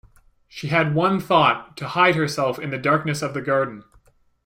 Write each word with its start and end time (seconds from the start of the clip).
She 0.47 0.69
had 0.69 0.95
one 0.95 1.19
thought— 1.19 1.77
to 1.77 1.89
hide 1.89 2.15
herself 2.15 2.57
in 2.57 2.71
the 2.71 2.79
darkness 2.79 3.21
of 3.21 3.35
the 3.35 3.41
garden. 3.43 3.83